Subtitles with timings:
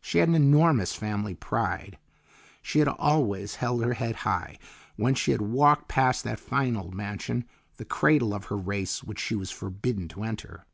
[0.00, 1.98] She had an enormous family pride.
[2.62, 4.60] She had always held her head high
[4.94, 7.44] when she had walked past that fine old mansion,
[7.76, 10.66] the cradle of her race, which she was forbidden to enter.